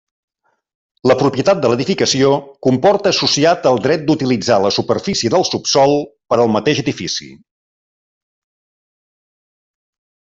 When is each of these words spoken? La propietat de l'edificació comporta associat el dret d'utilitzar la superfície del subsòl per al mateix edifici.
La 1.09 1.15
propietat 1.17 1.59
de 1.65 1.69
l'edificació 1.71 2.31
comporta 2.67 3.11
associat 3.15 3.67
el 3.71 3.77
dret 3.83 4.07
d'utilitzar 4.07 4.57
la 4.63 4.71
superfície 4.77 5.33
del 5.35 5.45
subsòl 5.49 5.93
per 6.33 6.39
al 6.45 6.53
mateix 6.57 6.81
edifici. 6.85 7.31